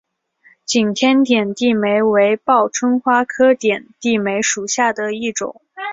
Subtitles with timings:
[0.65, 5.61] 景天点地梅为报春花科点地梅属下的一个种。